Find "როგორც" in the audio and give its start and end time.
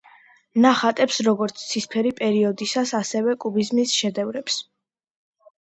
1.27-1.61